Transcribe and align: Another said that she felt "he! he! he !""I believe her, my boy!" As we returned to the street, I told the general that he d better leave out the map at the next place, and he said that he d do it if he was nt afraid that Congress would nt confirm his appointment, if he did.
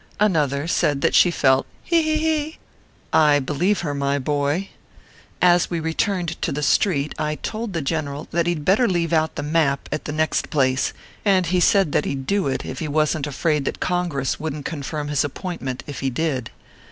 Another 0.19 0.67
said 0.67 1.01
that 1.01 1.13
she 1.13 1.29
felt 1.29 1.67
"he! 1.83 2.01
he! 2.01 2.15
he 2.17 2.57
!""I 3.13 3.37
believe 3.37 3.81
her, 3.81 3.93
my 3.93 4.17
boy!" 4.17 4.69
As 5.53 5.69
we 5.69 5.79
returned 5.79 6.41
to 6.41 6.51
the 6.51 6.63
street, 6.63 7.13
I 7.19 7.35
told 7.35 7.73
the 7.73 7.83
general 7.83 8.27
that 8.31 8.47
he 8.47 8.55
d 8.55 8.61
better 8.61 8.87
leave 8.87 9.13
out 9.13 9.35
the 9.35 9.43
map 9.43 9.87
at 9.91 10.05
the 10.05 10.11
next 10.11 10.49
place, 10.49 10.91
and 11.23 11.45
he 11.45 11.59
said 11.59 11.91
that 11.91 12.05
he 12.05 12.15
d 12.15 12.21
do 12.23 12.47
it 12.47 12.65
if 12.65 12.79
he 12.79 12.87
was 12.87 13.15
nt 13.15 13.27
afraid 13.27 13.63
that 13.65 13.79
Congress 13.79 14.39
would 14.39 14.55
nt 14.55 14.65
confirm 14.65 15.09
his 15.09 15.23
appointment, 15.23 15.83
if 15.85 15.99
he 15.99 16.09
did. 16.09 16.49